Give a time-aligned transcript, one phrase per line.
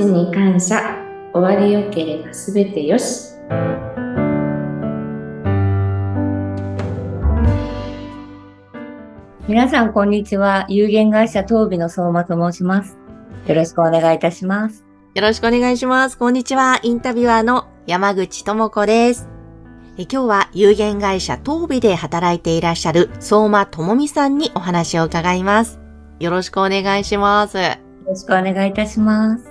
[0.00, 0.96] ちに感謝。
[1.32, 3.34] 終わりよければすべてよし。
[9.46, 10.64] 皆さん、こんにちは。
[10.68, 12.96] 有限会社東美の相馬と申します。
[13.46, 14.86] よろしくお願いいたします。
[15.14, 16.16] よろしくお願いします。
[16.16, 16.78] こんにちは。
[16.82, 19.28] インタビュアーの山口智子です。
[19.98, 25.78] え今日は有限会社東美で働いていらっしゃる相馬智美さんにお話を伺います。
[26.20, 27.58] よろしくお願いします。
[27.58, 27.64] よ
[28.06, 29.49] ろしくお願いいたします。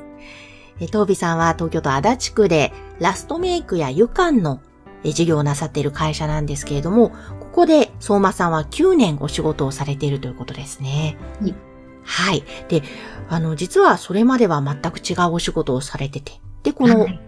[0.80, 4.62] え東美さんは東京都足立区でラストメイクや湯管の
[5.04, 11.18] え事業をなさっている会社なんですけれども、ここで相馬さんは9年お仕事をされているということですね。
[11.42, 11.56] はい。
[12.04, 12.44] はい。
[12.68, 12.84] で、
[13.30, 16.34] あの、実はそれまでは全く違うお仕事をされてて、
[16.64, 17.20] で、このはい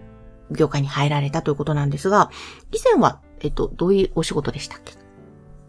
[0.54, 2.30] 業界に入られたということなんですが、
[2.74, 4.91] 以前は、えっと、どういうお仕事でしたっけ？
[4.91, 4.96] い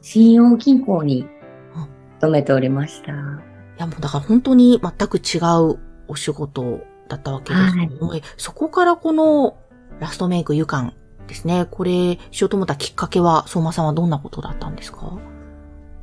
[0.01, 1.25] 信用金庫に
[2.19, 3.13] 勤めておりました。
[3.79, 5.39] や、もうだから本当に全く違
[5.73, 6.81] うお仕事
[7.13, 9.57] だったわけですけども、えそこからこの
[10.01, 10.95] ラストメイク湯管
[11.27, 11.67] ですね。
[11.71, 15.19] これ、しようと思ったきっかけは、相馬さんはどんなことだったんですか？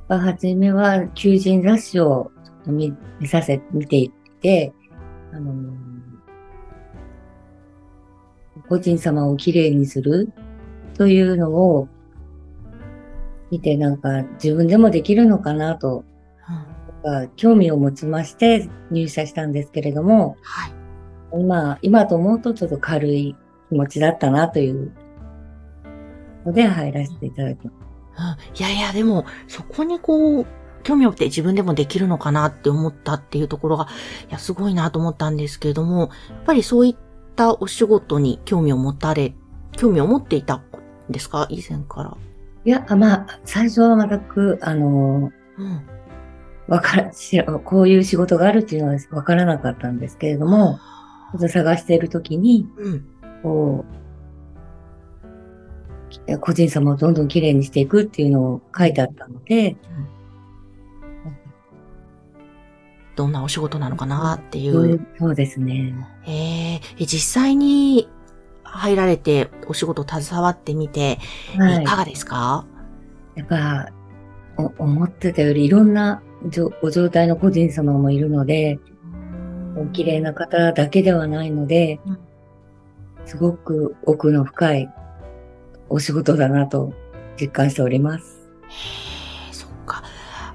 [0.07, 2.31] はじめは求人雑誌を
[2.65, 4.73] 見見させ、見ていって、
[5.33, 5.53] あの、
[8.67, 10.31] 個人様をきれいにする
[10.93, 11.87] というのを
[13.51, 16.03] 見てなんか自分でもできるのかなと
[17.03, 17.29] うん。
[17.37, 20.73] 興味を持ちまして入社したんですけれども、はい。
[21.33, 23.35] 今、今と思うとちょっと軽い
[23.69, 24.91] 気持ちだったなという
[26.45, 27.73] ので入らせていただきます。
[27.73, 27.79] うん
[28.57, 30.45] いやいや、でも、そこにこう、
[30.83, 33.87] 興味を持って自分でもできるのかなって思ったっていうところが、
[34.29, 36.95] いや、すごいなと思ったんですけれども、やっぱりそういっ
[37.35, 39.35] たお仕事に興味を持たれ、
[39.71, 40.63] 興味を持っていたん
[41.09, 41.47] ですか？
[41.49, 42.17] 以前から。
[42.65, 45.81] いや、あまあ、最初は全く、あの、うん。
[46.67, 47.11] わから、
[47.63, 50.77] こういう仕事があるっていうのはわからなかったんですけれども、
[51.37, 53.05] 探しているときに、うん。
[53.43, 53.85] こ
[56.27, 59.75] う、個人様をどんどんきれいにしていくっていうのを書いてあったので、
[63.15, 64.71] どんなお仕事なのかなってい。
[64.71, 65.93] そういううそうですね。
[66.25, 68.09] えーえ実際に
[68.63, 71.19] 入られてお仕事携わってみて、
[71.57, 72.65] はいいかがですか？
[73.35, 73.89] やっぱ、
[74.57, 78.79] お思ってたよりいろんなじょご状態の個人様もいるので、
[79.75, 82.17] お綺麗な方だけではないのでうん、
[83.25, 84.89] すごく奥の深い
[85.89, 86.93] お仕事だなと
[87.39, 88.49] 実感しております。
[88.67, 90.03] へえ、そっか。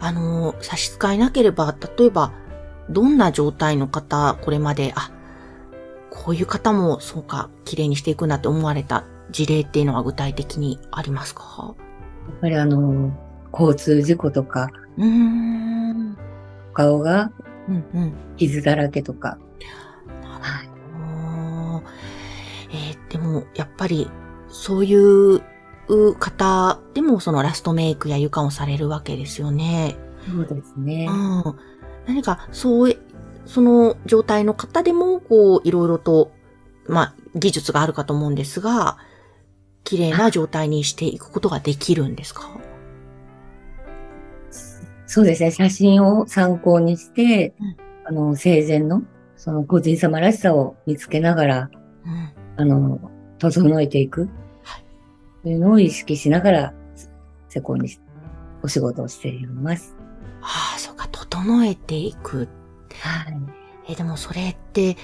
[0.01, 2.33] あの、差し支えなければ、例えば、
[2.91, 5.11] どんな状態の方、これまで、あ、
[6.11, 11.75] こういう方も、そうか、綺麗にしていくなって思われた事例っていうのは具体的にありますか？
[12.29, 13.11] やっぱりあの、
[13.53, 16.17] 交通事故とか、うーん。
[16.75, 17.33] 顔が
[17.69, 18.15] うんうん。
[18.37, 19.39] 傷だらけとか、
[20.23, 20.69] はい。
[22.71, 24.11] えーでも、やっぱり、
[24.49, 25.41] そういう
[26.19, 29.97] 方でも、そのラストメイクや床をされるわけですよね。
[30.29, 31.07] そうですね。
[31.09, 31.13] う
[31.51, 31.55] ん。
[32.07, 32.97] 何か、そう、
[33.47, 36.33] その状態の方でも、こう、いろいろと、
[36.89, 38.99] まあ、技術があるかと思うんですが、
[39.85, 42.49] 綺麗な状態にしていくことができるんですか？
[45.15, 45.53] そうですね。
[45.53, 49.05] 写真を参考にして、うんあの、生前の、
[49.37, 51.71] その個人様らしさを見つけながら、
[52.05, 52.33] うん。
[52.57, 54.29] あの、整えていく。
[54.65, 54.85] はい
[55.45, 56.75] というのを意識しながら、
[57.49, 58.01] 施工にし
[58.65, 59.95] お仕事をしています。
[60.43, 62.49] ああ、そうか、整えていく。
[63.01, 63.93] はい。
[63.93, 64.97] え、でもそれって、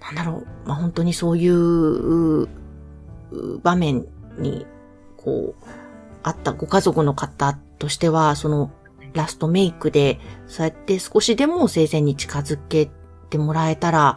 [0.00, 2.48] なんだろう、まあ、本当にそういう
[3.62, 4.06] 場面
[4.38, 4.64] に、
[5.18, 5.64] こう、
[6.22, 8.70] あったご家族の方としては、その、
[9.14, 12.90] ラストメイクで、そうやって少しでも生前に近づけ
[13.30, 14.16] てもらえたら、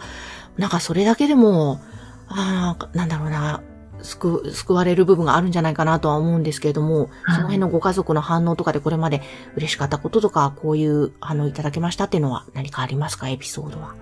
[0.58, 1.80] なんかそれだけでも、
[2.28, 3.62] ああ、なんだろうな、
[4.02, 9.22] 救、救われる部分があるんじゃないかなとは思うんですけれども、はいその辺のご家族の反応とかでこれまで
[9.56, 13.96] 嬉しかったこととか、こういう反応いただけましたっていうのは何かありますかエピソードは？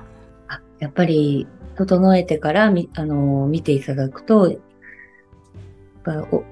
[0.47, 4.55] あやっぱり、整えてからみ、あの、見ていただくと、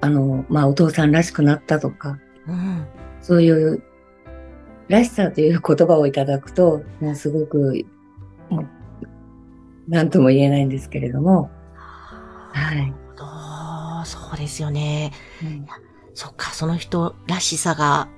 [0.00, 2.18] あの、まあ、お父さんらしくなったとか、
[2.48, 2.86] うん。
[3.20, 3.82] そういう、
[4.88, 7.84] らしさという言葉をいただくと、もうすごく、
[8.50, 8.66] もう、
[9.88, 11.50] なんとも言えないんですけれども、
[12.52, 12.94] はい。
[14.04, 15.12] そうですよね。
[16.14, 18.08] そっか、その人らしさが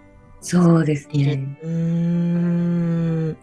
[0.40, 1.08] そうです。
[1.08, 1.58] ね。
[1.62, 3.36] うーん。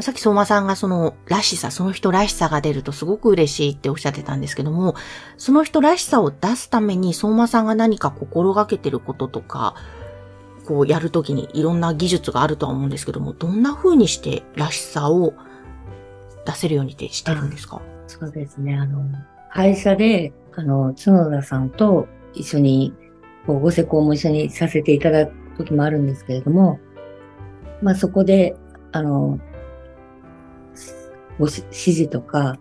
[0.00, 4.96] さっき相馬さんがそのらしさ、その人らしさが出るとすごく嬉しいっておっしゃってたんですけども、
[5.36, 9.76] その人らしさを出すために相馬さんが何か心がけてることとか、
[10.66, 15.34] こうやるときにいろんな技術があるとは思うんですけども、どんな風にしてらしさを
[16.46, 18.76] 出せるようにってしてるんですか、そうですね。
[18.76, 19.04] あの、
[19.52, 22.94] 会社で、あの、角田さんと一緒に、
[23.46, 26.78] こうご施工も一緒にさせていただく時もあるんですけれども、
[27.82, 28.56] まあそこで、
[28.92, 29.38] あの、
[31.38, 32.58] ご指示とか、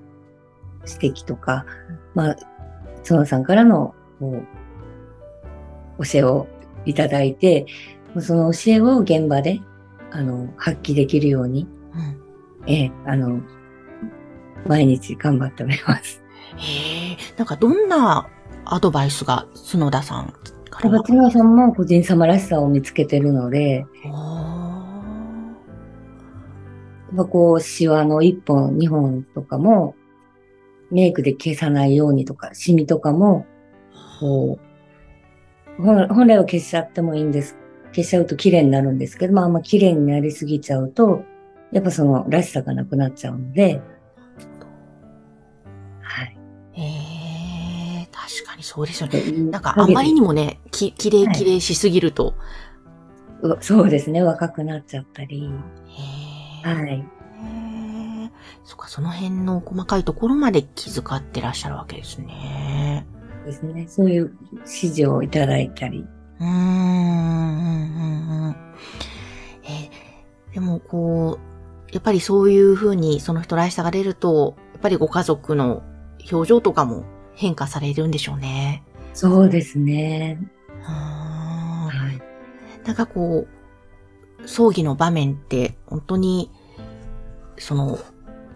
[0.85, 1.65] 指摘とか、
[2.13, 2.35] まあ、
[3.07, 4.41] 角田さんからの、こ
[5.99, 6.47] う、教えを
[6.85, 7.65] いただいて、
[8.19, 9.59] その教えを現場で、
[10.11, 12.67] あの、発揮できるように、うん。
[12.67, 13.41] ええ、あの、
[14.67, 16.21] 毎日頑張っております。
[16.57, 18.27] へえ、なんかどんな
[18.65, 20.33] アドバイスが角田さん
[20.69, 20.89] から？
[20.91, 24.83] は松村さんも個人様らしさを見つけてるので、おー
[27.15, 29.95] やっぱこう、シワの1本、2本とかも、
[30.89, 33.45] メイクで消さないようにとか、シミとかも、
[34.19, 34.72] こう、
[35.77, 37.57] 本本来は消しちゃってもいいんです。
[37.87, 41.23] 消しちゃうと綺麗になるんですけど、まああんま綺麗になりすぎちゃうと、
[41.71, 43.81] やっぱそのらしさがなくなっちゃうので、
[46.01, 46.37] はい。
[46.73, 49.21] へえ、確かにそうですよね。
[49.45, 52.35] ななんかあまりにもね、き、きれいきれいしすぎると。
[53.59, 55.51] そうですね、若くなっちゃったり。
[56.63, 56.73] へえ。
[56.73, 57.03] はい。
[58.63, 63.02] そっか、その辺の細かいところまで気遣ってらっしゃるわけですね。
[63.43, 63.85] ですね。
[63.87, 66.05] そういう指示をいただいたり。
[66.39, 68.55] うーん、うん、うん、うん。
[69.63, 70.03] えー
[70.53, 71.39] でも、こ
[71.89, 75.81] う、やっぱりそういうふうにその人らしさが出ると、やっぱりご家族の
[76.31, 78.83] 表情とかも変化されるんでしょうね。
[79.13, 80.39] そうですね。
[80.81, 82.85] はい。
[82.85, 83.47] なんかこ
[84.43, 86.51] う、葬儀の場面って本当に、
[87.57, 87.97] その、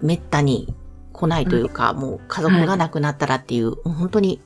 [0.02, 0.76] めったに
[1.14, 4.40] 来ないというか、もう家族が亡くなったらっていう、本当に、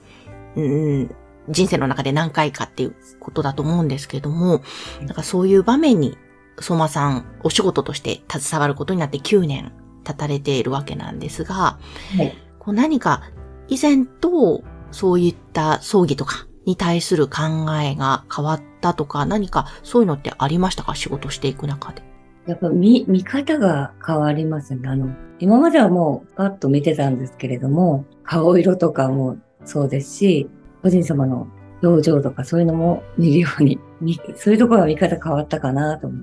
[0.56, 1.16] うん、
[1.50, 4.62] 人生の中で何回かっていうことだと思うんですけども、
[5.02, 6.18] なんかそういう場面に、
[6.60, 9.72] 相馬さん、お仕事として携わることになって9年
[10.04, 11.80] 経たれているわけなんですが、は
[12.24, 12.38] い。
[12.60, 13.24] こう何か
[13.68, 17.42] 以前とそういった葬儀とかに対する考
[17.82, 20.94] えが変わったとか何かそういうのってありましたか？
[20.94, 22.04] 仕事していく中で。
[22.46, 24.88] やっぱ見、見方が変わりますね。
[24.88, 30.50] あの、今まではもうパッと見てたんですけれども、顔色とかもそうですし、
[30.82, 31.48] 個人様の
[31.84, 36.22] 表情とかそういうのも見るように、 見そういうところが見方変わったかなと思う。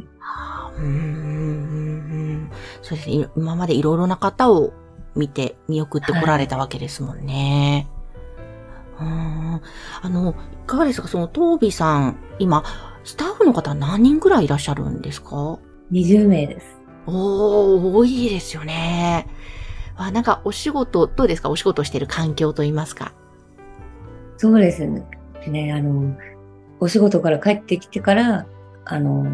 [0.78, 0.94] うーんうんう
[2.44, 2.50] ん
[2.82, 3.28] そうですね。
[3.36, 4.72] 今までいろいろな方を
[5.16, 7.88] 見て見送ってこられたわけですもんね。
[9.00, 9.60] うーん
[10.02, 10.34] あの、い
[10.66, 12.62] かがですかそのトービーさん、今、
[13.04, 15.58] スタッフの方何人ぐらいいらっしゃるんですか
[15.92, 16.66] ？20名です。
[17.06, 19.26] おー、多いですよね。
[19.96, 21.48] あなんかお仕事、どうですか？
[21.50, 23.12] お仕事してる環境といいますか。
[24.38, 25.04] そうですね。
[25.48, 26.16] ね、あの、
[26.80, 28.46] お仕事から帰ってきてから、
[28.84, 29.26] あの、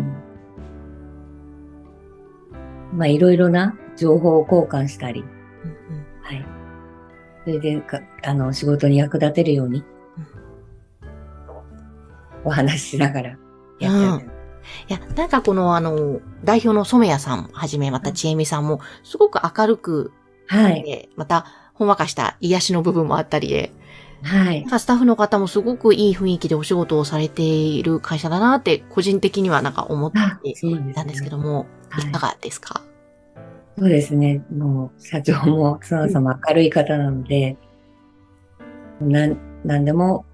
[2.95, 5.25] まあ、いろいろな情報を交換したり、
[6.23, 6.47] はい。
[7.45, 9.85] それでか、あの、仕事に役立てるように、
[12.45, 13.29] お話ししながら
[13.79, 14.31] やってる。
[14.89, 20.13] いや、なんかこのあの、代表の染谷さんはじめ、またちえみさんも、すごく明るく、
[20.47, 20.83] はい。
[20.83, 23.73] でまた、ほんわかした癒しの部分もあったりで、
[24.25, 24.71] はいなん。
[24.71, 30.19] かスタッフの方もすごくいい雰囲気でお仕事をされている会社だなって、個人的にはなんか思って
[30.51, 30.55] い
[30.95, 32.83] たんですけども、はいいかがですか？
[33.79, 34.43] そうですね。
[34.57, 37.57] もう、社長も、そもそも明るい方なので、
[39.01, 40.25] なん、なんでも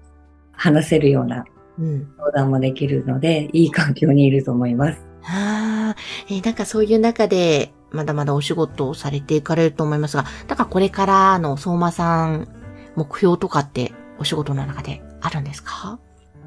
[0.53, 1.43] 話せるような
[1.79, 2.13] うん。
[2.17, 4.99] 相談もできるので、いい環境にいると思います。
[5.23, 12.47] ああ、えーなんかそういう中で、まだまだお仕事をされていかれると思いますが、だからこれからの相馬さん、
[12.95, 15.99] 目標とかってお仕事の中であるんですか？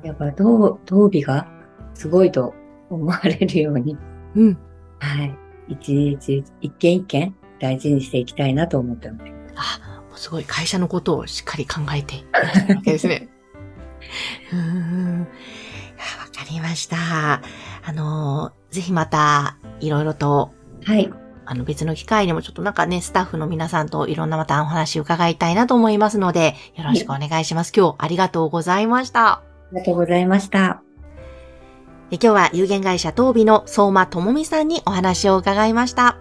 [0.02, 1.48] やっぱ、当、当備が
[1.94, 2.54] すごいと
[2.90, 3.96] 思われるように、
[4.34, 4.58] うん。
[5.00, 5.36] はい。
[5.68, 9.24] 一日、一件一件大事にしていきたいなと思ってます。
[9.56, 13.28] あ、もうすごい会社のことをしっかり考えていらっしゃるわけですね。
[14.52, 15.20] うーん。
[15.20, 15.30] わか
[16.50, 16.96] りました。
[17.86, 20.52] あのー、ぜひまた、いろいろと、
[20.84, 21.10] はい。
[21.46, 27.72] あの別の機会にもちょっとなんかね、スタッフの皆さんといろんなまたお話伺いたいなと思いますので、よろしくお願いします。
[27.76, 29.28] 今日ありがとうございました。
[29.28, 30.82] ありがとうございました。
[32.10, 36.16] え今日は有限会社東美の相馬智美さんにお話を伺いました。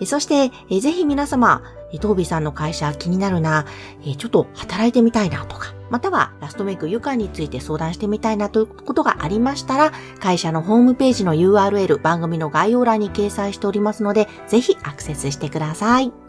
[0.00, 1.62] えそして、えぜひ皆様、
[1.94, 3.66] 伊藤美さんの会社気になるな、
[4.04, 16.23] えちょっと働いてみたいなとか、またはラストメイクゆかについて相談してみたいなということがありましたら、会社のホームページの URL 番組の概要欄に掲載しておりますので、ぜひアクセスしてください。